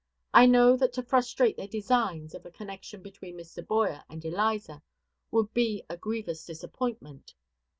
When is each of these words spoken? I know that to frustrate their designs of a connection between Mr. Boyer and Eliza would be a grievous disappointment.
I 0.33 0.47
know 0.47 0.77
that 0.77 0.93
to 0.93 1.03
frustrate 1.03 1.57
their 1.57 1.67
designs 1.67 2.33
of 2.33 2.43
a 2.43 2.49
connection 2.49 3.03
between 3.03 3.37
Mr. 3.37 3.63
Boyer 3.63 4.03
and 4.09 4.25
Eliza 4.25 4.81
would 5.29 5.53
be 5.53 5.83
a 5.89 5.95
grievous 5.95 6.43
disappointment. 6.43 7.35